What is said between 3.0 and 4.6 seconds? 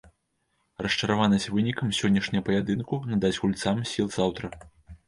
надасць гульцам сіл заўтра.